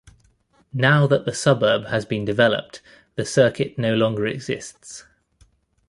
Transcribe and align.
Now 0.73 1.05
that 1.05 1.25
the 1.25 1.31
suburb 1.31 1.85
has 1.89 2.05
been 2.05 2.25
developed 2.25 2.81
the 3.13 3.23
circuit 3.23 3.77
no 3.77 3.93
longer 3.93 4.25
exists. 4.25 5.03